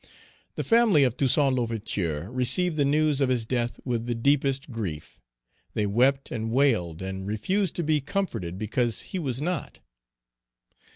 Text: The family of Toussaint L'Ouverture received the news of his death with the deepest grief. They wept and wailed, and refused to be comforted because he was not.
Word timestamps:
The 0.55 0.63
family 0.63 1.03
of 1.03 1.15
Toussaint 1.15 1.53
L'Ouverture 1.53 2.31
received 2.31 2.75
the 2.75 2.85
news 2.85 3.21
of 3.21 3.29
his 3.29 3.45
death 3.45 3.79
with 3.85 4.07
the 4.07 4.15
deepest 4.15 4.71
grief. 4.71 5.19
They 5.75 5.85
wept 5.85 6.31
and 6.31 6.49
wailed, 6.49 7.03
and 7.03 7.27
refused 7.27 7.75
to 7.75 7.83
be 7.83 8.01
comforted 8.01 8.57
because 8.57 9.01
he 9.01 9.19
was 9.19 9.39
not. 9.43 9.77